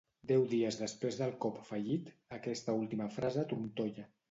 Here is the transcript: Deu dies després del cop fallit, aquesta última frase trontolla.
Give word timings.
Deu 0.29 0.45
dies 0.53 0.79
després 0.79 1.19
del 1.19 1.35
cop 1.45 1.59
fallit, 1.67 2.11
aquesta 2.39 2.77
última 2.81 3.13
frase 3.21 3.47
trontolla. 3.55 4.11